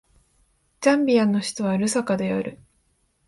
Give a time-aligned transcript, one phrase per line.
[0.79, 2.57] ザンビアの首都はルサカである